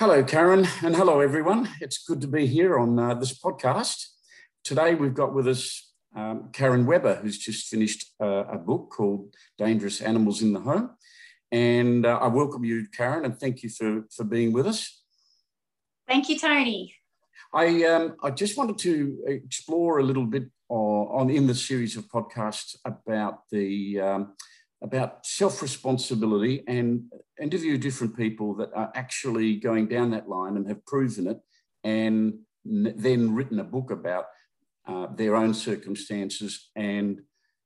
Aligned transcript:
Hello, 0.00 0.24
Karyn, 0.24 0.66
and 0.82 0.96
hello, 0.96 1.20
everyone. 1.20 1.68
It's 1.78 2.02
good 2.02 2.22
to 2.22 2.26
be 2.26 2.46
here 2.46 2.78
on 2.78 2.98
uh, 2.98 3.12
this 3.12 3.38
podcast. 3.38 4.06
Today, 4.64 4.94
we've 4.94 5.12
got 5.12 5.34
with 5.34 5.46
us 5.46 5.92
um, 6.16 6.48
Karyn 6.52 6.86
Webber, 6.86 7.16
who's 7.16 7.36
just 7.36 7.68
finished 7.68 8.06
uh, 8.18 8.44
a 8.46 8.56
book 8.56 8.88
called 8.96 9.34
Dangerous 9.58 10.00
Animals 10.00 10.40
in 10.40 10.54
the 10.54 10.60
Home. 10.60 10.92
And 11.52 12.06
uh, 12.06 12.16
I 12.16 12.28
welcome 12.28 12.64
you, 12.64 12.86
Karyn, 12.96 13.26
and 13.26 13.38
thank 13.38 13.62
you 13.62 13.68
for, 13.68 14.06
for 14.10 14.24
being 14.24 14.54
with 14.54 14.66
us. 14.66 15.02
Thank 16.08 16.30
you, 16.30 16.38
Tony. 16.38 16.94
I, 17.52 17.84
um, 17.84 18.16
I 18.22 18.30
just 18.30 18.56
wanted 18.56 18.78
to 18.78 19.18
explore 19.26 19.98
a 19.98 20.02
little 20.02 20.24
bit 20.24 20.44
on, 20.70 21.28
in 21.28 21.46
the 21.46 21.54
series 21.54 21.98
of 21.98 22.08
podcasts 22.08 22.74
about 22.86 23.40
the 23.50 24.00
um, 24.00 24.32
about 24.82 25.24
self 25.26 25.62
responsibility 25.62 26.62
and 26.66 27.04
interview 27.40 27.76
different 27.76 28.16
people 28.16 28.54
that 28.54 28.70
are 28.74 28.90
actually 28.94 29.56
going 29.56 29.88
down 29.88 30.10
that 30.10 30.28
line 30.28 30.56
and 30.56 30.66
have 30.68 30.84
proven 30.86 31.26
it 31.26 31.38
and 31.84 32.34
then 32.64 33.34
written 33.34 33.58
a 33.60 33.64
book 33.64 33.90
about 33.90 34.26
uh, 34.86 35.06
their 35.14 35.36
own 35.36 35.54
circumstances 35.54 36.70
and 36.76 37.20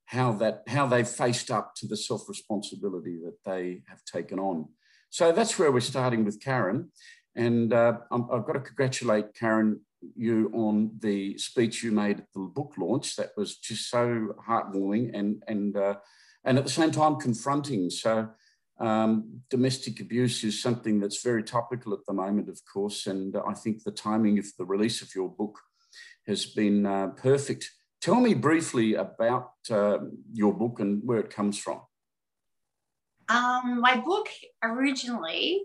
how 0.05 0.31
that 0.33 0.63
how 0.67 0.85
they've 0.85 1.07
faced 1.07 1.49
up 1.49 1.73
to 1.75 1.87
the 1.87 1.97
self 1.97 2.29
responsibility 2.29 3.17
that 3.23 3.37
they 3.45 3.81
have 3.87 4.03
taken 4.05 4.39
on. 4.39 4.67
So 5.09 5.31
that's 5.31 5.57
where 5.57 5.71
we're 5.71 5.79
starting 5.79 6.25
with 6.25 6.43
Karyn, 6.43 6.89
and 7.35 7.73
uh, 7.73 7.99
I've 8.11 8.45
got 8.45 8.53
to 8.53 8.59
congratulate 8.59 9.33
Karyn 9.33 9.79
you 10.15 10.51
on 10.53 10.91
the 10.99 11.37
speech 11.37 11.83
you 11.83 11.91
made 11.91 12.19
at 12.19 12.27
the 12.33 12.41
book 12.41 12.73
launch. 12.77 13.15
That 13.15 13.31
was 13.35 13.57
just 13.57 13.89
so 13.89 14.35
heartwarming 14.47 15.17
and 15.17 15.41
and 15.47 15.75
uh, 15.75 15.95
and 16.45 16.57
at 16.57 16.63
the 16.63 16.71
same 16.71 16.91
time 16.91 17.15
confronting. 17.15 17.89
So 17.89 18.29
um, 18.79 19.41
domestic 19.49 19.99
abuse 19.99 20.43
is 20.43 20.61
something 20.61 20.99
that's 20.99 21.23
very 21.23 21.43
topical 21.43 21.93
at 21.93 22.05
the 22.07 22.13
moment, 22.13 22.49
of 22.49 22.59
course, 22.71 23.07
and 23.07 23.35
I 23.35 23.53
think 23.53 23.83
the 23.83 23.91
timing 23.91 24.37
of 24.39 24.45
the 24.57 24.65
release 24.65 25.01
of 25.01 25.13
your 25.15 25.29
book 25.29 25.59
has 26.27 26.45
been 26.45 26.85
uh, 26.85 27.07
perfect. 27.07 27.69
Tell 28.01 28.19
me 28.19 28.33
briefly 28.33 28.95
about 28.95 29.51
uh, 29.69 29.97
your 30.33 30.53
book 30.53 30.79
and 30.79 31.01
where 31.03 31.19
it 31.19 31.29
comes 31.29 31.57
from. 31.57 31.81
Um, 33.29 33.81
my 33.81 33.97
book 33.97 34.27
originally 34.61 35.63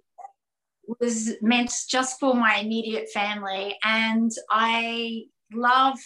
was 1.01 1.33
meant 1.43 1.73
just 1.89 2.19
for 2.19 2.35
my 2.35 2.57
immediate 2.57 3.09
family, 3.13 3.77
and 3.85 4.31
I 4.51 5.25
love 5.53 5.99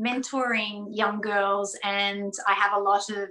mentoring 0.00 0.86
young 0.90 1.20
girls, 1.20 1.76
and 1.84 2.32
I 2.48 2.54
have 2.54 2.72
a 2.72 2.80
lot 2.80 3.10
of 3.10 3.28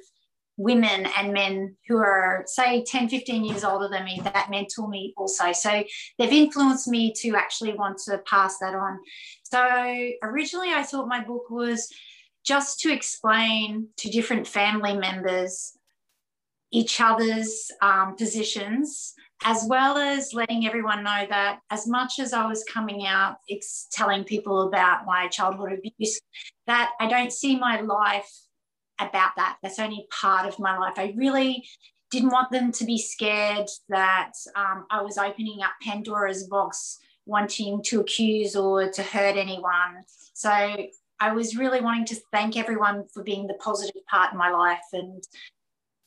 women 0.58 1.08
and 1.18 1.34
men 1.34 1.76
who 1.88 1.98
are 1.98 2.44
say 2.46 2.84
10 2.84 3.10
15 3.10 3.46
years 3.46 3.64
older 3.64 3.88
than 3.88 4.06
me 4.06 4.22
that 4.24 4.50
mentor 4.50 4.88
me 4.88 5.14
also. 5.18 5.52
So 5.52 5.84
they've 6.18 6.32
influenced 6.32 6.88
me 6.88 7.14
to 7.22 7.36
actually 7.36 7.74
want 7.74 7.98
to 8.06 8.20
pass 8.20 8.58
that 8.60 8.76
on. 8.76 9.00
So 9.44 10.12
originally 10.24 10.74
i 10.74 10.84
thought 10.84 11.08
my 11.08 11.24
book 11.24 11.50
was 11.50 11.90
just 12.46 12.80
to 12.82 12.92
explain 12.92 13.88
to 13.98 14.10
different 14.10 14.48
family 14.48 14.98
members 14.98 15.74
each 16.72 17.02
other's 17.02 17.70
um, 17.82 18.16
positions 18.16 19.14
as 19.44 19.66
well 19.68 19.98
as 19.98 20.34
letting 20.34 20.68
everyone 20.68 21.04
know 21.04 21.26
that 21.30 21.60
as 21.70 21.88
much 21.88 22.20
as 22.20 22.34
i 22.34 22.46
was 22.46 22.64
coming 22.64 23.06
out 23.06 23.38
it's 23.48 23.88
telling 23.92 24.24
people 24.24 24.68
about 24.68 25.06
my 25.06 25.28
childhood 25.28 25.74
abuse 25.74 26.20
that 26.68 26.92
i 27.00 27.08
don't 27.08 27.34
see 27.34 27.58
my 27.58 27.82
life 27.82 28.32
about 29.02 29.32
that. 29.38 29.58
That's 29.62 29.80
only 29.80 30.08
part 30.12 30.48
of 30.48 30.60
my 30.60 30.78
life. 30.78 30.94
I 30.98 31.14
really 31.16 31.68
didn't 32.12 32.32
want 32.32 32.52
them 32.52 32.72
to 32.74 32.86
be 32.86 32.98
scared 32.98 33.68
that 33.90 34.34
um, 34.56 34.86
I 34.90 35.02
was 35.02 35.18
opening 35.18 35.62
up 35.64 35.72
Pandora's 35.82 36.48
box, 36.48 37.00
wanting 37.26 37.82
to 37.84 38.02
accuse 38.02 38.56
or 38.56 38.90
to 38.90 39.04
hurt 39.04 39.38
anyone. 39.38 40.04
So 40.34 40.50
I 40.50 41.32
was 41.34 41.56
really 41.56 41.82
wanting 41.82 42.06
to 42.06 42.22
thank 42.32 42.58
everyone 42.58 43.06
for 43.14 43.24
being 43.24 43.48
the 43.48 43.54
positive 43.56 44.02
part 44.10 44.34
in 44.34 44.38
my 44.38 44.52
life 44.52 44.80
and 44.92 45.24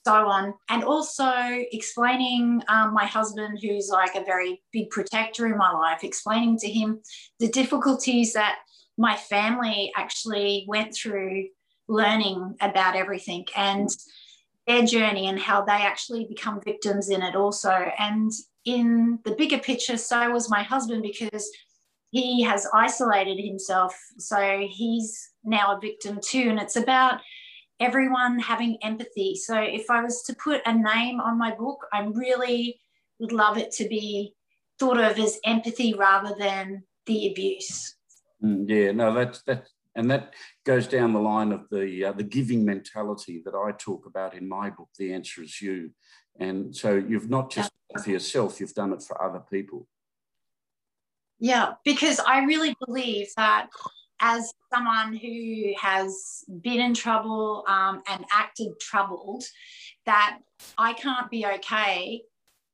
so 0.07 0.13
on. 0.13 0.55
And 0.69 0.85
also 0.85 1.33
explaining 1.73 2.63
um, 2.69 2.93
my 2.93 3.07
husband, 3.07 3.59
who's 3.63 3.89
like 3.89 4.15
a 4.15 4.25
very 4.25 4.63
big 4.73 4.91
protector 4.91 5.47
in 5.47 5.57
my 5.57 5.73
life, 5.73 6.05
explaining 6.05 6.59
to 6.59 6.71
him 6.71 7.01
the 7.39 7.49
difficulties 7.49 8.35
that 8.35 8.59
my 8.99 9.17
family 9.17 9.93
actually 9.97 10.67
went 10.69 10.95
through 10.95 11.47
learning 11.89 12.57
about 12.61 12.97
everything 12.97 13.45
and 13.57 13.89
their 14.67 14.85
journey 14.85 15.29
and 15.29 15.39
how 15.39 15.63
they 15.63 15.73
actually 15.73 16.25
become 16.25 16.61
victims 16.65 17.11
in 17.11 17.23
it 17.23 17.37
also. 17.37 17.71
And 17.99 18.31
in 18.65 19.19
the 19.25 19.35
bigger 19.35 19.59
picture, 19.59 19.97
so 19.97 20.31
was 20.31 20.51
my 20.51 20.63
husband 20.63 21.03
because 21.03 21.51
he 22.11 22.43
has 22.43 22.67
isolated 22.73 23.39
himself. 23.43 23.95
So 24.19 24.67
he's 24.71 25.31
now 25.45 25.77
a 25.77 25.81
victim 25.81 26.21
too. 26.23 26.47
And 26.49 26.59
it's 26.59 26.77
about 26.77 27.21
everyone 27.81 28.39
having 28.39 28.79
empathy. 28.83 29.35
So 29.35 29.61
if 29.61 29.91
I 29.91 30.01
was 30.03 30.23
to 30.23 30.37
put 30.37 30.63
a 30.65 30.73
name 30.73 31.21
on 31.21 31.39
my 31.39 31.55
book, 31.55 31.87
I 31.93 32.05
really 32.05 32.81
would 33.19 33.33
love 33.33 33.59
it 33.59 33.73
to 33.73 33.89
be 33.89 34.35
thought 34.79 34.99
of 34.99 35.19
as 35.19 35.39
empathy 35.45 35.95
rather 35.95 36.35
than 36.39 36.85
the 37.07 37.31
abuse. 37.31 37.97
Mm, 38.43 38.69
yeah, 38.69 38.93
no, 38.93 39.13
that's 39.13 39.43
that's 39.43 39.71
and 39.97 40.11
that 40.11 40.35
goes 40.65 40.87
down 40.87 41.13
the 41.13 41.21
line 41.21 41.53
of 41.53 41.69
the 41.71 42.07
uh, 42.07 42.13
the 42.13 42.23
giving 42.23 42.65
mentality 42.65 43.43
that 43.45 43.55
I 43.55 43.73
talk 43.73 44.07
about 44.07 44.35
in 44.35 44.49
my 44.49 44.71
book. 44.71 44.89
The 44.99 45.13
answer 45.13 45.43
is 45.43 45.61
you, 45.61 45.91
and 46.39 46.75
so 46.75 46.95
you've 46.95 47.31
not 47.31 47.51
just 47.51 47.71
done 47.71 48.01
it 48.01 48.05
for 48.05 48.11
yourself; 48.11 48.61
you've 48.61 48.75
done 48.75 48.93
it 48.93 49.03
for 49.03 49.21
other 49.23 49.43
people. 49.51 49.87
Yeah, 51.39 51.75
because 51.85 52.21
I 52.21 52.45
really 52.45 52.75
believe 52.87 53.29
that 53.37 53.69
as 54.21 54.53
someone 54.73 55.15
who 55.15 55.75
has 55.81 56.45
been 56.63 56.81
in 56.81 56.95
trouble 56.95 57.65
um, 57.69 58.03
and 58.09 58.25
acted 58.33 58.73
troubled, 58.81 59.45
that 60.07 60.39
I 60.79 60.93
can't 60.95 61.31
be 61.31 61.45
okay 61.47 62.23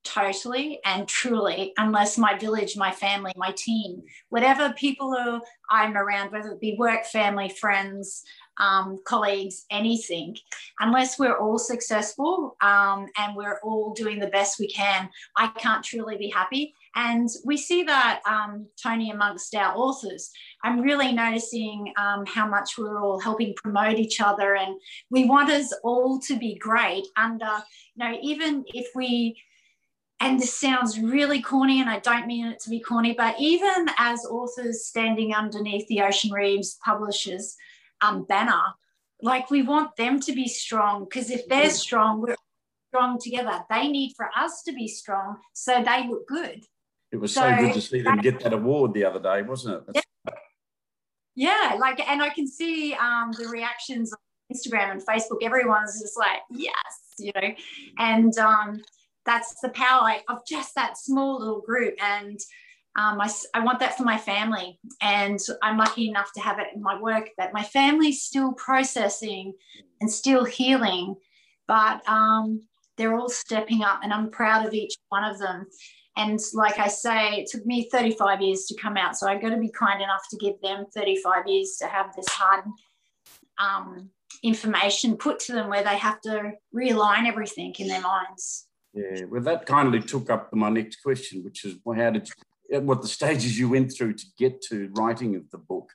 totally 0.04 0.80
and 0.84 1.06
truly 1.06 1.72
unless 1.76 2.16
my 2.16 2.36
village 2.38 2.76
my 2.76 2.90
family 2.90 3.32
my 3.36 3.52
team 3.52 4.02
whatever 4.30 4.72
people 4.72 5.14
are 5.14 5.40
i'm 5.70 5.96
around 5.96 6.32
whether 6.32 6.52
it 6.52 6.60
be 6.60 6.76
work 6.78 7.04
family 7.04 7.48
friends 7.48 8.24
um, 8.58 8.98
colleagues 9.06 9.64
anything 9.70 10.36
unless 10.80 11.18
we're 11.18 11.38
all 11.38 11.58
successful 11.58 12.56
um, 12.62 13.06
and 13.16 13.34
we're 13.34 13.58
all 13.62 13.94
doing 13.94 14.18
the 14.18 14.26
best 14.28 14.58
we 14.58 14.68
can 14.68 15.08
i 15.36 15.48
can't 15.48 15.84
truly 15.84 16.16
be 16.16 16.28
happy. 16.28 16.74
And 16.96 17.28
we 17.44 17.56
see 17.56 17.84
that 17.84 18.20
um, 18.26 18.66
tony 18.82 19.10
amongst 19.12 19.54
our 19.54 19.76
authors. 19.76 20.30
I'm 20.64 20.80
really 20.80 21.12
noticing 21.12 21.92
um, 21.96 22.26
how 22.26 22.48
much 22.48 22.76
we're 22.76 23.00
all 23.00 23.20
helping 23.20 23.54
promote 23.54 23.98
each 23.98 24.20
other 24.20 24.56
and 24.56 24.74
we 25.08 25.24
want 25.24 25.50
us 25.50 25.72
all 25.84 26.18
to 26.20 26.36
be 26.36 26.56
great 26.56 27.06
under 27.16 27.62
you 27.94 28.04
know 28.04 28.18
even 28.22 28.64
if 28.74 28.88
we 28.94 29.36
and 30.20 30.38
this 30.38 30.54
sounds 30.54 31.00
really 31.00 31.41
corny, 31.41 31.81
and 31.81 31.88
I 31.88 31.98
don't 31.98 32.26
mean 32.26 32.47
it 32.47 32.60
to 32.60 32.70
be 32.70 32.81
corny, 32.81 33.14
but 33.14 33.36
even 33.38 33.86
as 33.98 34.25
authors 34.26 34.84
standing 34.84 35.34
underneath 35.34 35.88
the 35.88 36.03
Ocean 36.03 36.31
Reeves 36.31 36.78
publishers 36.84 37.56
um, 38.03 38.25
banner, 38.25 38.62
like 39.22 39.50
we 39.50 39.62
want 39.62 39.97
them 39.97 40.20
to 40.20 40.32
be 40.32 40.47
strong 40.47 41.04
because 41.04 41.30
if 41.30 41.48
they're 41.48 41.70
strong, 41.70 42.20
we're 42.20 42.36
strong 42.88 43.19
together. 43.19 43.60
They 43.70 43.88
need 43.88 44.12
for 44.16 44.30
us 44.36 44.62
to 44.64 44.72
be 44.72 44.88
strong 44.88 45.38
so 45.54 45.82
they 45.82 46.06
look 46.06 46.26
good. 46.28 46.64
It 47.12 47.16
was 47.16 47.32
so, 47.32 47.41
so 47.41 47.56
good 47.56 47.75
to 47.75 47.80
see 47.80 48.03
them 48.03 48.19
get 48.19 48.41
that 48.41 48.53
award 48.53 48.92
the 48.92 49.04
other 49.04 49.20
day, 49.20 49.42
wasn't 49.42 49.82
it? 49.88 50.04
Yeah, 50.26 50.32
yeah 51.34 51.76
like, 51.78 52.06
and 52.06 52.22
I 52.22 52.28
can 52.28 52.47
see 52.47 52.94
um, 52.94 53.32
the 53.32 53.48
reactions 53.48 54.12
on 54.12 54.19
Instagram 54.54 54.92
and 54.92 55.06
Facebook. 55.06 55.38
Everyone's 55.42 56.00
just 56.00 56.19
like, 56.19 56.41
yes, 56.50 56.75
you 57.19 57.32
know, 57.34 57.54
and 57.98 58.36
um, 58.38 58.80
that's 59.26 59.60
the 59.60 59.69
power 59.70 60.14
of 60.28 60.47
just 60.47 60.75
that 60.75 60.98
small 60.98 61.39
little 61.39 61.60
group. 61.60 61.94
And 62.03 62.39
um, 62.97 63.21
I, 63.21 63.30
I 63.54 63.60
want 63.65 63.78
that 63.80 63.97
for 63.97 64.04
my 64.04 64.18
family. 64.18 64.78
And 65.00 65.39
I'm 65.62 65.78
lucky 65.78 66.09
enough 66.09 66.33
to 66.34 66.41
have 66.41 66.59
it 66.59 66.68
in 66.74 66.83
my 66.83 67.00
work 67.00 67.30
that 67.39 67.53
my 67.53 67.62
family's 67.62 68.22
still 68.22 68.53
processing 68.53 69.54
and 70.00 70.10
still 70.10 70.44
healing, 70.44 71.15
but 71.68 72.06
um, 72.09 72.60
they're 72.97 73.15
all 73.15 73.28
stepping 73.28 73.83
up, 73.83 74.00
and 74.03 74.12
I'm 74.12 74.30
proud 74.30 74.66
of 74.66 74.74
each 74.74 74.94
one 75.09 75.24
of 75.24 75.39
them. 75.39 75.66
And 76.16 76.39
like 76.53 76.78
I 76.78 76.89
say, 76.89 77.34
it 77.34 77.50
took 77.50 77.65
me 77.65 77.89
35 77.89 78.42
years 78.42 78.66
to 78.66 78.77
come 78.77 78.97
out. 78.97 79.16
So 79.16 79.28
I've 79.28 79.41
got 79.41 79.50
to 79.50 79.56
be 79.56 79.71
kind 79.71 80.03
enough 80.03 80.22
to 80.30 80.36
give 80.36 80.60
them 80.60 80.84
35 80.94 81.47
years 81.47 81.77
to 81.80 81.86
have 81.86 82.15
this 82.15 82.28
hard 82.28 82.65
um, 83.59 84.10
information 84.42 85.16
put 85.16 85.39
to 85.41 85.53
them 85.53 85.68
where 85.68 85.84
they 85.84 85.97
have 85.97 86.21
to 86.22 86.53
realign 86.74 87.27
everything 87.27 87.74
in 87.78 87.89
their 87.89 88.00
minds. 88.00 88.66
Yeah, 88.92 89.25
well, 89.31 89.42
that 89.42 89.66
kindly 89.66 90.01
took 90.01 90.31
up 90.31 90.53
my 90.53 90.69
next 90.69 91.03
question, 91.03 91.45
which 91.45 91.65
is 91.65 91.77
well, 91.84 91.98
how 91.98 92.10
did 92.10 92.28
you, 92.71 92.81
what 92.81 93.03
the 93.03 93.09
stages 93.09 93.59
you 93.59 93.69
went 93.69 93.92
through 93.92 94.15
to 94.15 94.25
get 94.39 94.60
to 94.63 94.91
writing 94.95 95.37
of 95.37 95.48
the 95.51 95.59
book. 95.59 95.91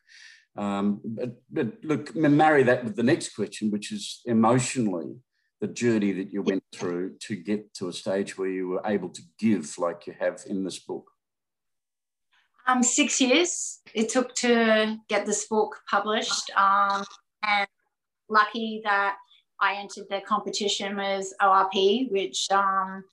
Um, 0.57 1.01
but, 1.03 1.35
but 1.51 1.83
look, 1.83 2.15
marry 2.15 2.63
that 2.63 2.83
with 2.83 2.95
the 2.95 3.03
next 3.03 3.35
question, 3.35 3.71
which 3.71 3.91
is 3.91 4.21
emotionally 4.25 5.17
the 5.61 5.67
journey 5.67 6.11
that 6.13 6.31
you 6.31 6.41
went 6.41 6.63
through 6.73 7.15
to 7.19 7.35
get 7.35 7.73
to 7.75 7.89
a 7.89 7.93
stage 7.93 8.37
where 8.37 8.49
you 8.49 8.67
were 8.67 8.81
able 8.85 9.09
to 9.09 9.21
give 9.39 9.77
like 9.77 10.07
you 10.07 10.13
have 10.19 10.41
in 10.47 10.63
this 10.63 10.79
book. 10.79 11.09
Um, 12.67 12.83
six 12.83 13.21
years 13.21 13.79
it 13.93 14.09
took 14.09 14.33
to 14.35 14.97
get 15.07 15.25
this 15.25 15.47
book 15.47 15.79
published, 15.89 16.49
um, 16.57 17.03
and 17.43 17.67
lucky 18.27 18.81
that 18.83 19.17
I 19.65 19.75
entered 19.79 20.05
the 20.09 20.21
competition 20.21 20.95
was 20.95 21.33
ORP, 21.41 22.11
which, 22.11 22.47
um, 22.51 23.03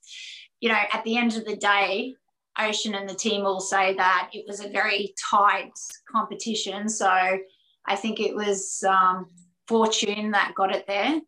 you 0.60 0.68
know, 0.68 0.82
at 0.92 1.02
the 1.04 1.16
end 1.16 1.36
of 1.36 1.44
the 1.44 1.56
day, 1.56 2.14
Ocean 2.58 2.94
and 2.94 3.08
the 3.08 3.14
team 3.14 3.46
all 3.46 3.60
say 3.60 3.94
that 3.94 4.30
it 4.34 4.44
was 4.46 4.60
a 4.60 4.68
very 4.68 5.14
tight 5.30 5.72
competition. 6.10 6.88
So 6.88 7.08
I 7.08 7.96
think 7.96 8.20
it 8.20 8.34
was 8.34 8.84
um, 8.86 9.26
fortune 9.66 10.30
that 10.32 10.52
got 10.54 10.74
it 10.74 10.86
there. 10.86 11.20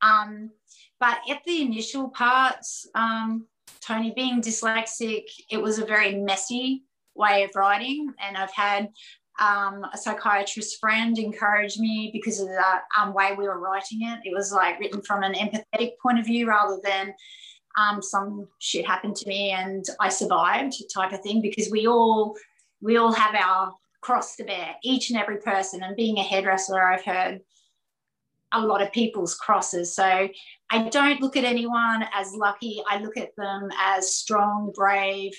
Um, 0.00 0.50
but 0.98 1.18
at 1.28 1.44
the 1.44 1.60
initial 1.60 2.08
parts, 2.08 2.88
um, 2.94 3.46
Tony 3.82 4.12
being 4.16 4.40
dyslexic, 4.40 5.24
it 5.50 5.60
was 5.60 5.78
a 5.78 5.84
very 5.84 6.14
messy 6.14 6.84
way 7.14 7.42
of 7.42 7.50
writing. 7.54 8.12
And 8.18 8.36
I've 8.36 8.54
had 8.54 8.88
um, 9.40 9.84
a 9.92 9.96
psychiatrist 9.96 10.78
friend 10.78 11.18
encouraged 11.18 11.80
me 11.80 12.10
because 12.12 12.40
of 12.40 12.48
the 12.48 12.62
um, 12.98 13.14
way 13.14 13.34
we 13.36 13.44
were 13.44 13.58
writing 13.58 14.02
it. 14.02 14.20
It 14.24 14.34
was 14.34 14.52
like 14.52 14.78
written 14.78 15.02
from 15.02 15.22
an 15.22 15.34
empathetic 15.34 15.92
point 16.02 16.18
of 16.18 16.26
view 16.26 16.48
rather 16.48 16.78
than 16.84 17.14
um, 17.78 18.02
some 18.02 18.46
shit 18.58 18.86
happened 18.86 19.16
to 19.16 19.28
me 19.28 19.50
and 19.50 19.84
I 19.98 20.08
survived 20.08 20.74
type 20.92 21.12
of 21.12 21.22
thing 21.22 21.40
because 21.40 21.70
we 21.70 21.86
all 21.86 22.36
we 22.82 22.96
all 22.96 23.12
have 23.12 23.34
our 23.34 23.72
cross 24.00 24.36
to 24.36 24.44
bear, 24.44 24.76
each 24.82 25.10
and 25.10 25.18
every 25.18 25.38
person. 25.38 25.82
And 25.82 25.96
being 25.96 26.18
a 26.18 26.22
hairdresser, 26.22 26.80
I've 26.80 27.04
heard 27.04 27.40
a 28.52 28.60
lot 28.60 28.82
of 28.82 28.92
people's 28.92 29.34
crosses. 29.34 29.94
So 29.94 30.28
I 30.70 30.88
don't 30.88 31.20
look 31.20 31.36
at 31.36 31.44
anyone 31.44 32.04
as 32.14 32.32
lucky. 32.34 32.82
I 32.88 32.98
look 32.98 33.16
at 33.16 33.36
them 33.36 33.68
as 33.78 34.14
strong, 34.16 34.72
brave. 34.74 35.32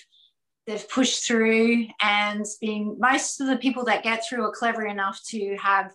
They've 0.71 0.89
pushed 0.89 1.27
through, 1.27 1.87
and 2.01 2.45
being 2.61 2.95
most 2.97 3.41
of 3.41 3.47
the 3.47 3.57
people 3.57 3.83
that 3.83 4.03
get 4.03 4.23
through 4.23 4.45
are 4.45 4.53
clever 4.53 4.85
enough 4.85 5.19
to 5.31 5.57
have 5.61 5.91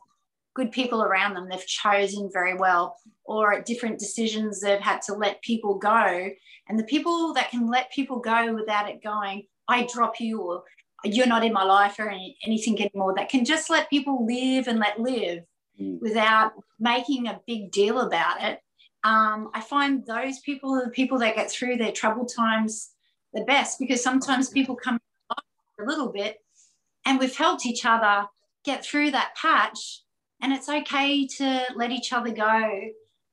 good 0.55 0.71
people 0.71 1.03
around 1.03 1.33
them. 1.33 1.49
They've 1.49 1.67
chosen 1.67 2.29
very 2.31 2.55
well, 2.55 2.99
or 3.25 3.55
at 3.55 3.65
different 3.65 3.99
decisions, 3.99 4.61
they've 4.61 4.79
had 4.79 5.01
to 5.07 5.15
let 5.15 5.41
people 5.41 5.79
go. 5.79 6.29
And 6.69 6.79
the 6.79 6.85
people 6.85 7.33
that 7.33 7.51
can 7.51 7.71
let 7.71 7.91
people 7.91 8.19
go 8.19 8.53
without 8.53 8.91
it 8.91 9.03
going, 9.03 9.47
I 9.67 9.89
drop 9.91 10.21
you, 10.21 10.43
or 10.43 10.65
you're 11.05 11.27
not 11.27 11.43
in 11.43 11.55
my 11.55 11.65
life, 11.65 11.99
or 11.99 12.11
any, 12.11 12.37
anything 12.45 12.79
anymore, 12.79 13.15
that 13.17 13.31
can 13.31 13.47
just 13.47 13.71
let 13.71 13.89
people 13.89 14.27
live 14.27 14.69
and 14.69 14.79
let 14.79 15.01
live 15.01 15.43
mm. 15.81 15.99
without 16.03 16.53
making 16.79 17.29
a 17.29 17.41
big 17.47 17.73
deal 17.73 18.01
about 18.01 18.43
it. 18.43 18.61
Um, 19.05 19.51
I 19.55 19.63
find 19.63 20.05
those 20.05 20.41
people 20.41 20.75
are 20.75 20.85
the 20.85 20.91
people 20.91 21.19
that 21.21 21.35
get 21.35 21.51
through 21.51 21.79
their 21.79 21.93
troubled 21.93 22.31
times 22.37 22.91
the 23.37 23.45
best 23.45 23.79
because 23.79 24.03
sometimes 24.03 24.49
people 24.49 24.75
come 24.75 24.99
a 25.31 25.85
little 25.85 26.09
bit 26.09 26.39
and 27.05 27.19
we've 27.19 27.37
helped 27.37 27.67
each 27.67 27.85
other 27.85 28.27
get 28.65 28.85
through 28.85 29.11
that 29.13 29.37
patch 29.37 30.03
and 30.43 30.53
it's 30.53 30.69
okay 30.69 31.27
to 31.27 31.63
let 31.77 31.91
each 31.91 32.13
other 32.13 32.31
go 32.31 32.81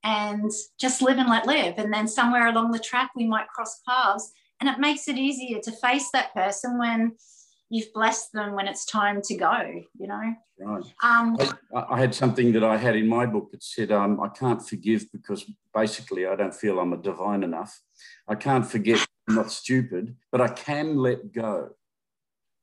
and 0.04 0.52
just 0.80 1.02
live 1.02 1.18
and 1.18 1.30
let 1.30 1.48
live. 1.48 1.78
And 1.78 1.92
then 1.94 2.08
somewhere 2.08 2.48
along 2.48 2.72
the 2.72 2.80
track 2.80 3.12
we 3.16 3.26
might 3.26 3.48
cross 3.48 3.82
paths 3.88 4.32
and 4.60 4.70
it 4.70 4.80
makes 4.80 5.08
it 5.08 5.18
easier 5.18 5.60
to 5.62 5.72
face 5.72 6.10
that 6.12 6.34
person 6.34 6.78
when 6.78 7.14
you've 7.70 7.92
blessed 7.94 8.34
them 8.34 8.54
when 8.54 8.68
it's 8.68 8.86
time 8.86 9.22
to 9.24 9.36
go 9.36 9.82
you 9.98 10.08
know? 10.08 10.36
Right. 10.60 10.84
Um, 11.02 11.38
I, 11.76 11.86
I, 11.90 12.00
had 12.00 12.14
something 12.14 12.52
that 12.54 12.64
i 12.64 12.78
had 12.78 12.96
in 12.96 13.08
my 13.08 13.26
book 13.26 13.52
that 13.52 13.64
said 13.64 13.92
um, 13.92 14.22
i 14.22 14.28
can't 14.28 14.62
forgive 14.62 15.12
because 15.12 15.44
basically 15.74 16.28
i 16.28 16.36
don't 16.36 16.54
feel 16.54 16.80
i'm 16.80 16.94
a 16.94 16.98
divine 16.98 17.42
enough. 17.42 17.82
I 18.28 18.36
can't 18.36 18.66
forget 18.66 19.06
i'm 19.28 19.36
not 19.36 19.52
stupid 19.52 20.16
but 20.32 20.42
i 20.42 20.48
can 20.48 20.98
let 20.98 21.32
go 21.32 21.70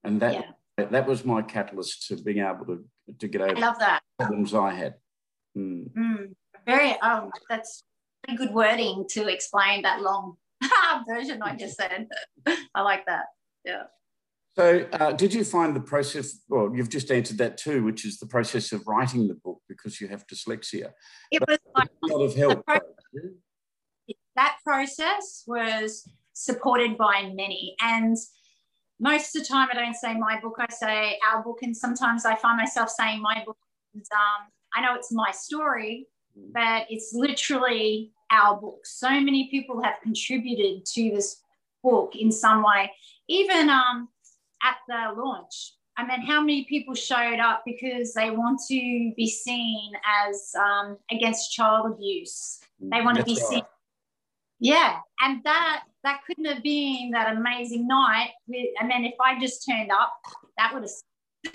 and 0.05 0.21
that 0.21 0.35
yeah. 0.79 0.85
that 0.87 1.07
was 1.07 1.25
my 1.25 1.43
catalyst 1.43 2.07
to 2.09 2.17
being 2.17 2.39
able 2.39 2.67
to 2.67 2.85
to 3.19 3.29
get 3.29 3.41
over 3.41 3.57
I 3.57 3.61
love 3.61 3.79
that 3.79 4.03
problems 4.19 4.55
i 4.55 4.73
had 4.73 4.95
mm. 5.57 5.91
Mm, 5.93 6.35
very 6.67 6.93
um 7.01 7.31
that's 7.49 7.83
good 8.37 8.53
wording 8.53 9.07
to 9.11 9.29
explain 9.29 9.83
that 9.83 10.01
long 10.01 10.37
version 11.09 11.43
i 11.43 11.57
just 11.57 11.77
said 11.77 12.07
i 12.75 12.83
like 12.83 13.07
that 13.07 13.27
yeah 13.65 13.85
so, 14.57 14.87
uh, 14.93 15.13
did 15.13 15.33
you 15.33 15.45
find 15.45 15.77
the 15.77 15.81
process? 15.81 16.41
Well, 16.49 16.73
you've 16.75 16.89
just 16.89 17.11
answered 17.11 17.39
that 17.39 17.57
too, 17.57 17.85
which 17.85 18.05
is 18.05 18.19
the 18.19 18.27
process 18.27 18.73
of 18.73 18.87
writing 18.87 19.29
the 19.29 19.35
book 19.35 19.61
because 19.69 20.01
you 20.01 20.09
have 20.09 20.27
dyslexia. 20.27 20.91
It 21.31 21.43
was 21.47 21.59
like 21.77 21.89
a 22.05 22.07
lot 22.13 22.25
of 22.25 22.35
help. 22.35 22.67
Pro- 22.67 22.81
that 24.37 24.57
process 24.65 25.45
was 25.47 26.07
supported 26.41 26.97
by 26.97 27.31
many, 27.35 27.77
and 27.81 28.17
most 28.99 29.35
of 29.35 29.43
the 29.43 29.49
time, 29.49 29.69
I 29.73 29.75
don't 29.75 29.95
say 29.95 30.15
my 30.15 30.41
book; 30.41 30.57
I 30.59 30.73
say 30.73 31.19
our 31.31 31.43
book, 31.43 31.59
and 31.63 31.77
sometimes 31.77 32.25
I 32.25 32.37
find 32.37 32.57
myself 32.57 32.91
saying 32.91 33.21
my 33.21 33.43
book. 33.45 33.59
And, 33.95 34.05
um, 34.13 34.49
I 34.75 34.83
know 34.83 34.95
it's 34.95 35.13
my 35.13 35.33
story, 35.33 36.07
mm. 36.39 36.53
but 36.53 36.87
it's 36.91 37.13
literally 37.13 38.13
our 38.31 38.61
book. 38.61 38.87
So 38.87 39.09
many 39.09 39.49
people 39.51 39.83
have 39.83 39.95
contributed 40.03 40.87
to 40.87 41.11
this 41.11 41.43
book 41.83 42.15
in 42.15 42.31
some 42.31 42.63
way. 42.63 42.93
Even 43.29 43.69
um, 43.71 44.09
at 44.63 44.77
the 44.89 45.21
launch. 45.21 45.75
I 45.97 46.07
mean, 46.07 46.23
how 46.23 46.41
many 46.41 46.65
people 46.65 46.95
showed 46.95 47.41
up 47.41 47.63
because 47.67 48.15
they 48.15 48.31
want 48.31 48.61
to 48.69 49.13
be 49.17 49.29
seen 49.29 49.93
as 50.27 50.53
um, 50.59 50.97
against 51.11 51.53
child 51.53 51.93
abuse? 51.93 52.61
They 52.81 53.03
want 53.03 53.19
to 53.19 53.25
be 53.25 53.35
right. 53.35 53.43
seen. 53.43 53.63
Yeah, 54.61 54.99
and 55.21 55.43
that 55.45 55.85
that 56.05 56.21
couldn't 56.27 56.47
have 56.47 56.63
been 56.63 57.11
that 57.13 57.37
amazing 57.37 57.87
night. 57.87 58.31
With, 58.47 58.69
I 58.81 58.87
mean, 58.87 59.05
if 59.05 59.15
I 59.21 59.39
just 59.39 59.67
turned 59.69 59.91
up, 59.91 60.13
that 60.57 60.73
would 60.73 60.83
have. 60.83 61.55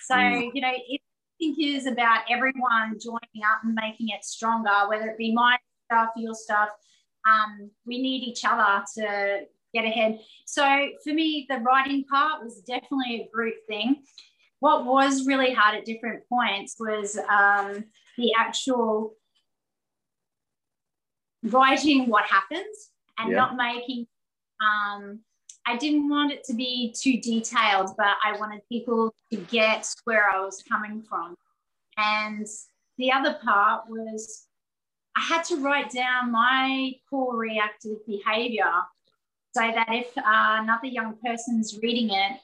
so 0.00 0.14
mm. 0.14 0.50
you 0.54 0.60
know, 0.60 0.72
it, 0.72 1.00
I 1.00 1.44
think 1.44 1.58
is 1.60 1.86
about 1.86 2.22
everyone 2.30 2.98
joining 2.98 3.44
up 3.44 3.60
and 3.62 3.74
making 3.74 4.08
it 4.08 4.24
stronger. 4.24 4.88
Whether 4.88 5.08
it 5.08 5.18
be 5.18 5.32
my 5.32 5.56
stuff, 5.84 6.10
your 6.16 6.34
stuff, 6.34 6.70
um, 7.26 7.70
we 7.84 8.00
need 8.00 8.22
each 8.22 8.44
other 8.44 8.84
to 8.96 9.40
get 9.74 9.84
ahead. 9.84 10.18
So 10.46 10.88
for 11.04 11.12
me, 11.12 11.46
the 11.48 11.58
writing 11.58 12.04
part 12.04 12.42
was 12.42 12.62
definitely 12.62 13.22
a 13.22 13.28
group 13.32 13.54
thing. 13.68 14.02
What 14.60 14.86
was 14.86 15.26
really 15.26 15.52
hard 15.52 15.76
at 15.76 15.84
different 15.84 16.22
points 16.28 16.76
was 16.80 17.18
um, 17.28 17.84
the 18.16 18.32
actual 18.38 19.14
writing 21.42 22.08
what 22.08 22.24
happens 22.24 22.90
and 23.18 23.30
yeah. 23.30 23.36
not 23.36 23.56
making. 23.56 24.06
Um, 24.60 25.20
I 25.66 25.76
didn't 25.76 26.08
want 26.08 26.32
it 26.32 26.44
to 26.44 26.54
be 26.54 26.94
too 26.96 27.20
detailed, 27.20 27.90
but 27.96 28.16
I 28.24 28.38
wanted 28.38 28.60
people 28.68 29.12
to 29.32 29.36
get 29.36 29.92
where 30.04 30.30
I 30.30 30.40
was 30.40 30.62
coming 30.68 31.02
from. 31.02 31.34
And 31.96 32.46
the 32.98 33.10
other 33.12 33.38
part 33.42 33.84
was 33.88 34.46
I 35.16 35.22
had 35.22 35.42
to 35.44 35.56
write 35.56 35.90
down 35.90 36.30
my 36.30 36.92
core 37.10 37.36
reactive 37.36 38.06
behavior 38.06 38.70
so 39.56 39.62
that 39.62 39.88
if 39.88 40.16
uh, 40.18 40.22
another 40.60 40.86
young 40.86 41.16
person's 41.24 41.78
reading 41.82 42.10
it 42.10 42.38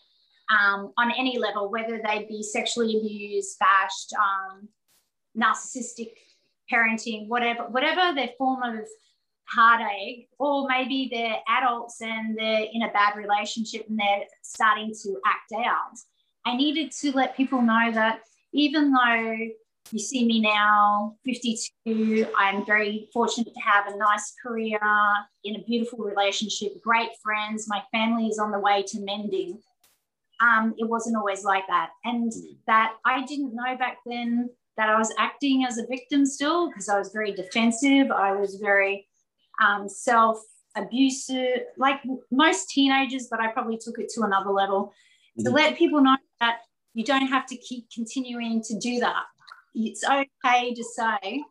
um, 0.51 0.93
on 0.97 1.13
any 1.13 1.39
level, 1.39 1.71
whether 1.71 2.01
they 2.03 2.25
be 2.29 2.43
sexually 2.43 2.97
abused, 2.97 3.59
bashed, 3.59 4.15
um, 4.15 4.69
narcissistic 5.37 6.13
parenting, 6.73 7.29
whatever, 7.29 7.65
whatever 7.65 8.15
their 8.15 8.31
form 8.39 8.63
of 8.63 8.87
heartache, 9.49 10.29
or 10.39 10.67
maybe 10.69 11.09
they're 11.13 11.39
adults 11.49 12.01
and 12.01 12.37
they're 12.37 12.67
in 12.73 12.83
a 12.83 12.93
bad 12.93 13.17
relationship 13.17 13.87
and 13.89 13.99
they're 13.99 14.25
starting 14.43 14.93
to 15.03 15.17
act 15.27 15.53
out. 15.67 15.99
I 16.45 16.57
needed 16.57 16.93
to 17.01 17.13
let 17.13 17.37
people 17.37 17.63
know 17.63 17.91
that 17.93 18.21
even 18.53 18.93
though 18.93 19.37
you 19.91 19.99
see 19.99 20.25
me 20.25 20.41
now, 20.41 21.17
52. 21.25 22.27
I'm 22.37 22.65
very 22.65 23.09
fortunate 23.13 23.53
to 23.53 23.61
have 23.61 23.93
a 23.93 23.97
nice 23.97 24.35
career 24.43 24.79
in 25.45 25.57
a 25.57 25.63
beautiful 25.65 25.99
relationship, 25.99 26.81
great 26.83 27.11
friends. 27.23 27.67
My 27.69 27.83
family 27.91 28.29
is 28.29 28.39
on 28.39 28.53
the 28.53 28.59
way 28.59 28.85
to 28.89 29.01
mending. 29.01 29.61
Um, 30.41 30.75
it 30.79 30.89
wasn't 30.89 31.17
always 31.17 31.45
like 31.45 31.67
that. 31.69 31.91
And 32.05 32.33
that 32.67 32.95
I 33.05 33.25
didn't 33.25 33.55
know 33.55 33.77
back 33.77 33.99
then 34.07 34.51
that 34.77 34.89
I 34.89 34.97
was 34.97 35.13
acting 35.19 35.65
as 35.65 35.79
a 35.79 35.87
victim 35.87 36.25
still 36.25 36.69
because 36.69 36.89
I 36.89 36.99
was 36.99 37.11
very 37.13 37.33
defensive. 37.33 38.11
I 38.11 38.33
was 38.33 38.57
very 38.57 39.07
um, 39.63 39.89
self 39.89 40.39
abusive, 40.75 41.61
like 41.77 42.01
most 42.31 42.71
teenagers, 42.71 43.29
but 43.31 43.41
I 43.41 43.53
probably 43.53 43.79
took 43.79 43.99
it 43.99 44.09
to 44.15 44.23
another 44.23 44.51
level 44.51 44.87
mm-hmm. 45.39 45.45
to 45.45 45.51
let 45.51 45.77
people 45.77 46.03
know 46.03 46.17
that 46.41 46.61
you 46.95 47.05
don't 47.05 47.27
have 47.27 47.47
to 47.47 47.57
keep 47.57 47.87
continuing 47.95 48.63
to 48.63 48.79
do 48.79 49.01
that 49.01 49.25
it's 49.75 50.05
okay 50.05 50.75
to 50.75 50.85
say, 50.85 51.43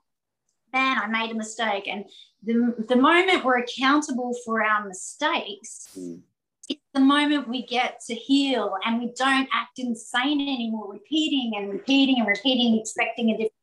man, 0.73 0.97
I 0.97 1.07
made 1.07 1.31
a 1.31 1.35
mistake. 1.35 1.87
And 1.87 2.05
the, 2.43 2.75
the 2.87 2.95
moment 2.95 3.43
we're 3.43 3.59
accountable 3.59 4.35
for 4.45 4.63
our 4.63 4.87
mistakes, 4.87 5.89
mm. 5.97 6.21
it's 6.69 6.81
the 6.93 6.99
moment 6.99 7.47
we 7.47 7.65
get 7.65 7.99
to 8.07 8.15
heal 8.15 8.75
and 8.85 8.99
we 8.99 9.11
don't 9.17 9.49
act 9.53 9.79
insane 9.79 10.41
anymore, 10.41 10.91
repeating 10.91 11.53
and 11.57 11.71
repeating 11.71 12.19
and 12.19 12.27
repeating, 12.27 12.79
expecting 12.79 13.29
a 13.29 13.33
different 13.33 13.53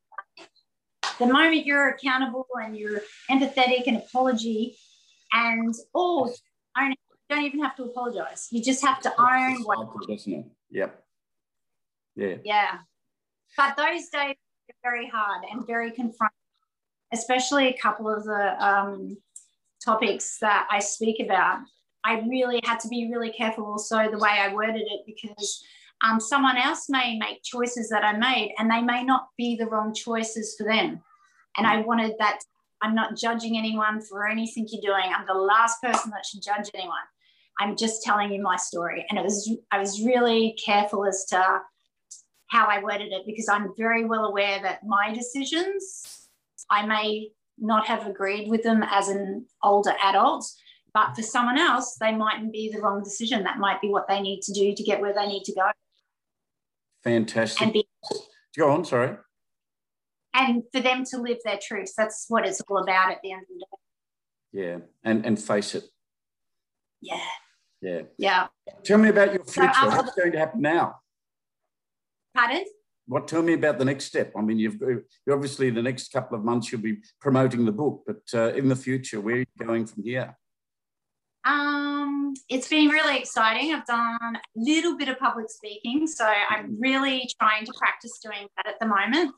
the 1.18 1.26
moment 1.26 1.66
you're 1.66 1.88
accountable 1.88 2.46
and 2.62 2.76
you're 2.76 3.00
empathetic 3.30 3.86
and 3.86 3.96
apology 3.96 4.76
and 5.32 5.74
oh 5.94 6.32
don't 7.28 7.44
even 7.44 7.60
have 7.60 7.76
to 7.76 7.84
apologize. 7.84 8.48
You 8.50 8.62
just 8.62 8.84
have 8.84 9.00
to 9.02 9.12
own 9.18 9.62
what. 9.62 9.88
Doesn't 10.08 10.32
it? 10.32 10.46
Yep. 10.70 11.04
Yeah. 12.16 12.34
Yeah. 12.44 12.78
But 13.56 13.76
those 13.76 14.08
days 14.08 14.36
are 14.36 14.74
very 14.82 15.08
hard 15.08 15.44
and 15.50 15.66
very 15.66 15.90
confronting, 15.90 16.36
especially 17.12 17.68
a 17.68 17.78
couple 17.78 18.08
of 18.08 18.24
the 18.24 18.64
um, 18.64 19.16
topics 19.84 20.38
that 20.40 20.66
I 20.70 20.78
speak 20.78 21.20
about. 21.24 21.60
I 22.04 22.20
really 22.20 22.60
had 22.64 22.80
to 22.80 22.88
be 22.88 23.10
really 23.12 23.30
careful 23.30 23.66
also 23.66 24.10
the 24.10 24.18
way 24.18 24.30
I 24.30 24.54
worded 24.54 24.86
it 24.86 25.00
because 25.04 25.62
um, 26.08 26.20
someone 26.20 26.56
else 26.56 26.88
may 26.88 27.18
make 27.18 27.42
choices 27.42 27.88
that 27.90 28.04
I 28.04 28.16
made 28.16 28.54
and 28.58 28.70
they 28.70 28.80
may 28.80 29.02
not 29.02 29.28
be 29.36 29.56
the 29.56 29.66
wrong 29.66 29.92
choices 29.92 30.54
for 30.56 30.64
them. 30.64 31.02
And 31.56 31.66
I 31.66 31.80
wanted 31.80 32.14
that. 32.18 32.40
I'm 32.80 32.94
not 32.94 33.16
judging 33.16 33.58
anyone 33.58 34.00
for 34.00 34.28
anything 34.28 34.68
you're 34.70 34.94
doing. 34.94 35.12
I'm 35.12 35.26
the 35.26 35.34
last 35.34 35.82
person 35.82 36.12
that 36.12 36.24
should 36.24 36.42
judge 36.42 36.70
anyone. 36.74 36.94
I'm 37.58 37.76
just 37.76 38.04
telling 38.04 38.32
you 38.32 38.40
my 38.40 38.56
story. 38.56 39.04
And 39.10 39.18
it 39.18 39.22
was, 39.22 39.50
I 39.72 39.80
was 39.80 40.00
really 40.00 40.56
careful 40.64 41.04
as 41.04 41.24
to 41.30 41.60
how 42.46 42.66
I 42.66 42.82
worded 42.82 43.12
it 43.12 43.22
because 43.26 43.48
I'm 43.48 43.72
very 43.76 44.04
well 44.04 44.26
aware 44.26 44.60
that 44.62 44.86
my 44.86 45.12
decisions, 45.12 46.28
I 46.70 46.86
may 46.86 47.30
not 47.58 47.86
have 47.86 48.06
agreed 48.06 48.48
with 48.48 48.62
them 48.62 48.84
as 48.88 49.08
an 49.08 49.46
older 49.62 49.94
adult, 50.02 50.46
but 50.94 51.14
for 51.14 51.22
someone 51.22 51.58
else, 51.58 51.96
they 52.00 52.14
mightn't 52.14 52.52
be 52.52 52.70
the 52.72 52.80
wrong 52.80 53.02
decision. 53.02 53.42
That 53.42 53.58
might 53.58 53.80
be 53.80 53.88
what 53.88 54.06
they 54.08 54.20
need 54.20 54.42
to 54.42 54.52
do 54.52 54.74
to 54.74 54.82
get 54.82 55.00
where 55.00 55.12
they 55.12 55.26
need 55.26 55.42
to 55.44 55.54
go. 55.54 55.70
Fantastic. 57.02 57.60
And 57.60 57.72
be, 57.72 57.88
go 58.56 58.70
on, 58.70 58.84
sorry. 58.84 59.16
And 60.34 60.62
for 60.72 60.80
them 60.80 61.04
to 61.06 61.18
live 61.18 61.38
their 61.44 61.58
truth. 61.60 61.92
That's 61.96 62.26
what 62.28 62.46
it's 62.46 62.60
all 62.68 62.78
about 62.78 63.10
at 63.10 63.18
the 63.22 63.32
end 63.32 63.42
of 63.42 63.48
the 63.48 63.66
day. 64.60 64.66
Yeah. 64.66 64.78
And 65.02 65.26
and 65.26 65.38
face 65.40 65.74
it. 65.74 65.84
Yeah. 67.00 67.20
Yeah. 67.80 68.02
Yeah. 68.18 68.46
Tell 68.84 68.98
me 68.98 69.08
about 69.08 69.32
your 69.32 69.44
future. 69.44 69.72
So, 69.72 69.88
um, 69.88 69.96
What's 69.96 70.14
going 70.14 70.32
to 70.32 70.38
happen 70.38 70.60
now? 70.60 70.96
Pardon? 72.34 72.64
What 73.06 73.26
tell 73.26 73.42
me 73.42 73.54
about 73.54 73.78
the 73.78 73.86
next 73.86 74.04
step? 74.04 74.32
I 74.36 74.42
mean, 74.42 74.58
you've 74.58 74.78
obviously 75.30 75.70
the 75.70 75.82
next 75.82 76.12
couple 76.12 76.36
of 76.36 76.44
months 76.44 76.70
you'll 76.70 76.82
be 76.82 76.98
promoting 77.20 77.64
the 77.64 77.72
book, 77.72 78.02
but 78.06 78.20
uh, 78.34 78.52
in 78.52 78.68
the 78.68 78.76
future, 78.76 79.18
where 79.20 79.36
are 79.36 79.38
you 79.38 79.46
going 79.58 79.86
from 79.86 80.02
here? 80.02 80.36
Um, 81.44 82.34
it's 82.50 82.68
been 82.68 82.88
really 82.88 83.16
exciting. 83.16 83.72
I've 83.72 83.86
done 83.86 84.18
a 84.22 84.40
little 84.54 84.98
bit 84.98 85.08
of 85.08 85.18
public 85.18 85.46
speaking, 85.48 86.06
so 86.06 86.26
I'm 86.26 86.78
really 86.78 87.30
trying 87.40 87.64
to 87.64 87.72
practice 87.78 88.18
doing 88.22 88.48
that 88.56 88.66
at 88.66 88.78
the 88.78 88.86
moment. 88.86 89.34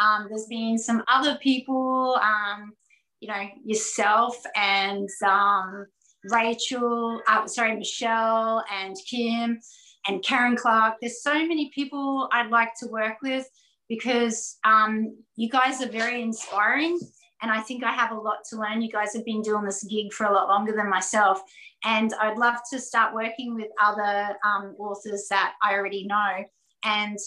Um, 0.00 0.26
there's 0.28 0.46
been 0.46 0.78
some 0.78 1.02
other 1.08 1.38
people, 1.42 2.18
um, 2.22 2.72
you 3.20 3.28
know, 3.28 3.42
yourself 3.64 4.36
and 4.56 5.08
um, 5.26 5.86
Rachel, 6.30 7.20
uh, 7.28 7.46
sorry, 7.46 7.76
Michelle 7.76 8.64
and 8.72 8.96
Kim 9.08 9.60
and 10.06 10.22
Karen 10.22 10.56
Clark. 10.56 10.94
There's 11.00 11.22
so 11.22 11.34
many 11.34 11.70
people 11.74 12.28
I'd 12.32 12.50
like 12.50 12.70
to 12.80 12.88
work 12.88 13.16
with 13.22 13.48
because 13.88 14.58
um, 14.64 15.16
you 15.36 15.48
guys 15.48 15.82
are 15.82 15.88
very 15.88 16.22
inspiring. 16.22 16.98
And 17.42 17.50
I 17.50 17.60
think 17.60 17.84
I 17.84 17.92
have 17.92 18.10
a 18.10 18.18
lot 18.18 18.38
to 18.50 18.56
learn. 18.56 18.80
You 18.80 18.90
guys 18.90 19.12
have 19.14 19.24
been 19.24 19.42
doing 19.42 19.64
this 19.64 19.84
gig 19.84 20.12
for 20.12 20.26
a 20.26 20.32
lot 20.32 20.48
longer 20.48 20.72
than 20.74 20.88
myself. 20.88 21.42
And 21.84 22.14
I'd 22.20 22.38
love 22.38 22.56
to 22.72 22.78
start 22.78 23.14
working 23.14 23.54
with 23.54 23.68
other 23.82 24.34
um, 24.44 24.74
authors 24.78 25.26
that 25.28 25.52
I 25.62 25.74
already 25.74 26.06
know 26.06 26.44
and 26.84 27.18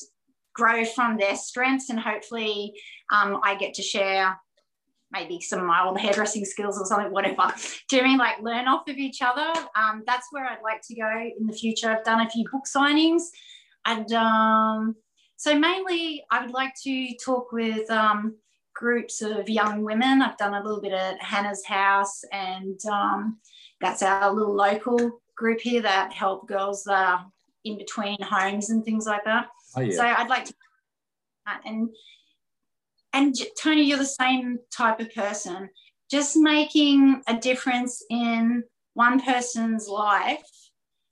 grow 0.58 0.84
from 0.84 1.18
their 1.18 1.36
strengths. 1.36 1.90
And 1.90 2.00
hopefully, 2.00 2.74
um, 3.14 3.40
I 3.44 3.56
get 3.56 3.76
to 3.76 3.82
share 3.82 4.38
maybe 5.12 5.40
some 5.40 5.60
of 5.60 5.66
my 5.66 5.86
old 5.86 6.00
hairdressing 6.00 6.44
skills 6.44 6.80
or 6.80 6.86
something, 6.86 7.12
whatever. 7.12 7.54
Do 7.90 7.96
you 7.96 8.04
mean 8.04 8.18
like 8.18 8.42
learn 8.42 8.68
off 8.68 8.90
of 8.90 8.98
each 8.98 9.22
other? 9.22 9.54
Um, 9.76 10.04
that's 10.06 10.28
where 10.32 10.46
I'd 10.46 10.64
like 10.64 10.82
to 10.88 10.96
go 10.96 11.30
in 11.40 11.48
the 11.48 11.54
future. 11.54 11.90
I've 11.90 12.04
done 12.04 12.26
a 12.26 12.30
few 12.30 12.46
book 12.52 12.64
signings, 12.66 13.24
and 13.86 14.12
um, 14.12 14.96
so 15.38 15.58
mainly 15.58 16.24
I 16.30 16.42
would 16.42 16.52
like 16.52 16.74
to 16.84 17.14
talk 17.24 17.54
with 17.54 17.90
um, 17.90 18.36
groups 18.76 19.22
of 19.22 19.50
young 19.50 19.84
women. 19.84 20.22
I've 20.22 20.38
done 20.38 20.54
a 20.54 20.64
little 20.64 20.82
bit 20.82 20.94
at 20.94 21.22
Hannah's 21.22 21.66
House, 21.66 22.22
and 22.34 22.80
um, 22.92 23.38
that's 23.80 24.04
our 24.04 24.34
little 24.34 24.56
local 24.56 25.22
group 25.38 25.62
here 25.62 25.82
that 25.84 26.12
help 26.12 26.48
girls 26.48 26.86
uh, 26.88 27.20
in 27.64 27.78
between 27.78 28.22
homes 28.22 28.72
and 28.72 28.84
things 28.84 29.06
like 29.06 29.24
that. 29.24 29.48
Oh, 29.75 29.81
yeah. 29.81 29.95
So 29.95 30.03
I'd 30.03 30.29
like 30.29 30.45
to 30.45 30.53
and 31.65 31.89
and 33.13 33.36
Tony, 33.62 33.83
you're 33.83 33.97
the 33.97 34.05
same 34.05 34.59
type 34.71 35.00
of 35.00 35.13
person. 35.13 35.69
Just 36.12 36.36
making 36.36 37.21
a 37.27 37.36
difference 37.36 38.03
in 38.09 38.63
one 38.93 39.21
person's 39.21 39.88
life 39.88 40.45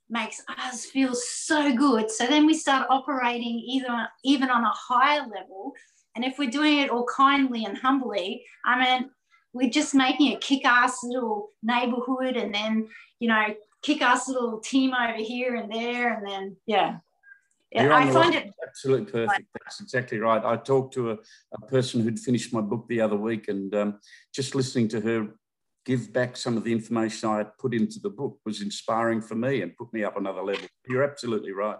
makes 0.09 0.41
us 0.59 0.85
feel 0.85 1.15
so 1.15 1.75
good. 1.75 2.11
So 2.11 2.27
then 2.27 2.45
we 2.45 2.53
start 2.53 2.87
operating 2.89 3.59
either 3.67 4.07
even 4.23 4.49
on 4.49 4.63
a 4.63 4.71
higher 4.73 5.21
level. 5.21 5.73
And 6.15 6.23
if 6.23 6.37
we're 6.37 6.49
doing 6.49 6.79
it 6.79 6.89
all 6.89 7.05
kindly 7.05 7.65
and 7.65 7.77
humbly, 7.77 8.45
I 8.65 8.79
mean, 8.79 9.09
we're 9.53 9.69
just 9.69 9.95
making 9.95 10.33
a 10.33 10.39
kick-ass 10.39 11.03
little 11.03 11.49
neighborhood 11.63 12.37
and 12.37 12.53
then, 12.53 12.87
you 13.19 13.27
know, 13.27 13.45
kick-ass 13.81 14.29
little 14.29 14.59
team 14.59 14.93
over 14.93 15.17
here 15.17 15.55
and 15.55 15.71
there. 15.71 16.13
And 16.13 16.27
then, 16.27 16.55
yeah, 16.65 16.97
I 17.77 18.11
find 18.11 18.35
it 18.35 18.51
absolutely 18.67 19.11
perfect. 19.11 19.47
That's 19.53 19.81
exactly 19.81 20.19
right. 20.19 20.43
I 20.43 20.57
talked 20.57 20.93
to 20.95 21.11
a, 21.11 21.17
a 21.53 21.61
person 21.67 22.01
who'd 22.01 22.19
finished 22.19 22.53
my 22.53 22.61
book 22.61 22.85
the 22.87 23.01
other 23.01 23.17
week, 23.17 23.47
and 23.47 23.73
um, 23.75 23.99
just 24.33 24.55
listening 24.55 24.87
to 24.89 25.01
her 25.01 25.27
give 25.85 26.11
back 26.11 26.35
some 26.35 26.57
of 26.57 26.63
the 26.63 26.71
information 26.71 27.29
I 27.29 27.37
had 27.37 27.57
put 27.57 27.73
into 27.73 27.99
the 27.99 28.09
book 28.09 28.39
was 28.43 28.61
inspiring 28.61 29.21
for 29.21 29.35
me 29.35 29.61
and 29.61 29.75
put 29.75 29.93
me 29.93 30.03
up 30.03 30.17
another 30.17 30.41
level. 30.41 30.65
You're 30.87 31.03
absolutely 31.03 31.51
right. 31.51 31.77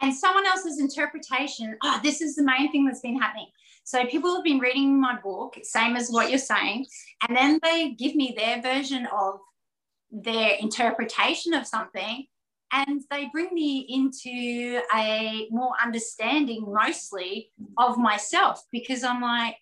And 0.00 0.14
someone 0.14 0.46
else's 0.46 0.78
interpretation, 0.78 1.76
oh, 1.82 2.00
this 2.02 2.20
is 2.20 2.36
the 2.36 2.44
main 2.44 2.70
thing 2.70 2.84
that's 2.84 3.00
been 3.00 3.18
happening. 3.18 3.48
So 3.84 4.04
people 4.06 4.34
have 4.34 4.44
been 4.44 4.58
reading 4.58 5.00
my 5.00 5.18
book, 5.20 5.58
same 5.62 5.96
as 5.96 6.08
what 6.08 6.30
you're 6.30 6.38
saying, 6.38 6.86
and 7.26 7.36
then 7.36 7.58
they 7.62 7.90
give 7.90 8.14
me 8.14 8.34
their 8.36 8.60
version 8.60 9.06
of 9.06 9.40
their 10.10 10.52
interpretation 10.60 11.52
of 11.54 11.66
something 11.66 12.26
and 12.72 13.02
they 13.10 13.28
bring 13.32 13.52
me 13.52 13.86
into 13.88 14.80
a 14.94 15.46
more 15.50 15.72
understanding 15.82 16.64
mostly 16.66 17.50
of 17.78 17.98
myself 17.98 18.64
because 18.72 19.04
i'm 19.04 19.20
like 19.20 19.56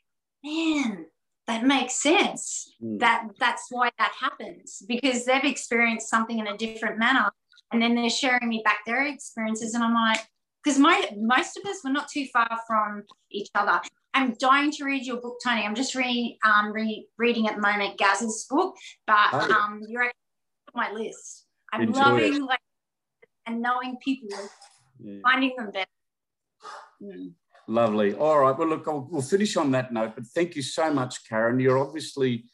man 0.45 1.07
that 1.47 1.65
makes 1.65 2.03
sense 2.03 2.75
mm. 2.83 2.99
that 2.99 3.27
that's 3.39 3.67
why 3.71 3.91
that 3.99 4.13
happens 4.19 4.83
because 4.89 5.25
they've 5.25 5.45
experienced 5.45 6.09
something 6.09 6.39
in 6.39 6.47
a 6.47 6.57
different 6.57 6.99
manner 6.99 7.31
and 7.73 7.83
then 7.83 7.95
they're 7.95 8.11
sharing 8.11 8.49
me 8.49 8.63
back 8.65 8.79
their 8.87 9.07
experiences 9.07 9.75
and 9.75 9.85
i'm 9.85 9.95
like 9.95 10.21
because 10.63 10.79
my 10.79 11.09
most 11.17 11.57
of 11.57 11.65
us 11.67 11.81
were 11.85 11.91
not 11.91 12.09
too 12.09 12.27
far 12.33 12.49
from 12.67 13.03
each 13.31 13.49
other 13.55 13.81
i'm 14.15 14.35
dying 14.39 14.71
to 14.71 14.85
read 14.85 15.05
your 15.05 15.21
book 15.21 15.37
tony 15.45 15.63
i'm 15.63 15.75
just 15.75 15.95
re, 15.95 16.39
um, 16.45 16.73
re- 16.73 17.07
reading 17.19 17.47
at 17.49 17.57
the 17.57 17.61
moment 17.61 17.99
gaz's 17.99 18.47
book 18.49 18.75
but 19.07 19.29
oh. 19.33 19.53
um, 19.53 19.81
you're 19.87 20.05
on 20.05 20.11
my 20.75 20.91
list 20.93 21.47
i'm 21.73 21.83
Enjoy 21.83 22.01
loving 22.01 22.35
it. 22.35 22.43
like 22.43 22.61
and 23.47 23.61
knowing 23.61 23.97
people, 24.03 24.29
yeah. 25.03 25.19
finding 25.23 25.55
them 25.57 25.71
better. 25.71 25.91
Mm. 27.03 27.33
Lovely. 27.67 28.15
All 28.15 28.41
right. 28.41 28.57
Well, 28.57 28.69
look, 28.69 28.87
I'll, 28.87 29.09
we'll 29.11 29.23
finish 29.23 29.57
on 29.57 29.71
that 29.73 29.93
note, 29.93 30.13
but 30.15 30.27
thank 30.27 30.55
you 30.55 30.63
so 30.63 30.93
much, 30.93 31.29
Karyn. 31.29 31.63
You're 31.63 31.79
obviously 31.79 32.45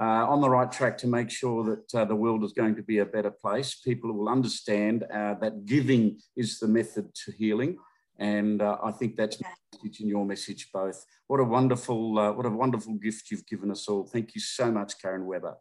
uh, 0.00 0.26
on 0.28 0.40
the 0.40 0.50
right 0.50 0.70
track 0.70 0.98
to 0.98 1.06
make 1.06 1.30
sure 1.30 1.64
that 1.64 1.94
uh, 1.98 2.04
the 2.04 2.14
world 2.14 2.44
is 2.44 2.52
going 2.52 2.76
to 2.76 2.82
be 2.82 2.98
a 2.98 3.06
better 3.06 3.30
place. 3.30 3.76
People 3.76 4.12
will 4.12 4.28
understand 4.28 5.04
uh, 5.04 5.34
that 5.40 5.64
giving 5.64 6.18
is 6.36 6.58
the 6.58 6.68
method 6.68 7.14
to 7.24 7.32
healing. 7.32 7.78
And 8.18 8.60
uh, 8.60 8.76
I 8.82 8.90
think 8.90 9.16
that's 9.16 9.40
in 10.00 10.08
your 10.08 10.26
message 10.26 10.70
both. 10.72 11.04
What 11.28 11.40
a 11.40 11.44
wonderful, 11.44 12.18
uh, 12.18 12.32
what 12.32 12.46
a 12.46 12.50
wonderful 12.50 12.94
gift 12.94 13.30
you've 13.30 13.46
given 13.46 13.70
us 13.70 13.88
all. 13.88 14.04
Thank 14.04 14.34
you 14.34 14.40
so 14.40 14.70
much, 14.70 14.94
Karyn 15.02 15.24
Webber. 15.24 15.56